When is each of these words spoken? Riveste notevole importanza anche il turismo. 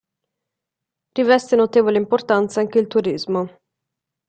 Riveste 1.13 1.55
notevole 1.55 1.97
importanza 1.99 2.59
anche 2.59 2.79
il 2.79 2.87
turismo. 2.87 3.47